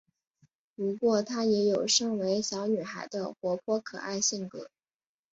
[0.75, 4.71] 不过她也有身为小女孩的活泼可爱性格。